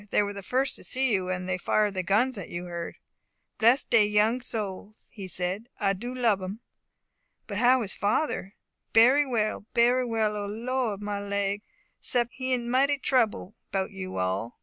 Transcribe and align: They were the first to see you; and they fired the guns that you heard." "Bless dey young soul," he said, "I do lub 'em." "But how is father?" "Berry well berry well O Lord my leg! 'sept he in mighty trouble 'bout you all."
They 0.09 0.23
were 0.23 0.33
the 0.33 0.41
first 0.41 0.75
to 0.77 0.83
see 0.83 1.13
you; 1.13 1.29
and 1.29 1.47
they 1.47 1.59
fired 1.59 1.93
the 1.93 2.01
guns 2.01 2.35
that 2.35 2.49
you 2.49 2.65
heard." 2.65 2.95
"Bless 3.59 3.83
dey 3.83 4.07
young 4.07 4.41
soul," 4.41 4.95
he 5.11 5.27
said, 5.27 5.69
"I 5.79 5.93
do 5.93 6.15
lub 6.15 6.41
'em." 6.41 6.61
"But 7.45 7.59
how 7.59 7.83
is 7.83 7.93
father?" 7.93 8.49
"Berry 8.93 9.27
well 9.27 9.67
berry 9.75 10.05
well 10.07 10.35
O 10.35 10.47
Lord 10.47 11.03
my 11.03 11.19
leg! 11.19 11.61
'sept 12.01 12.31
he 12.31 12.51
in 12.51 12.67
mighty 12.67 12.97
trouble 12.97 13.53
'bout 13.71 13.91
you 13.91 14.17
all." 14.17 14.57